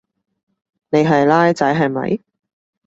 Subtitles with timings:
[0.89, 2.21] 你係孻仔係咪？